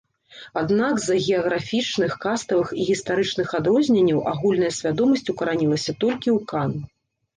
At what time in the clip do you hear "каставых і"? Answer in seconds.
2.25-2.87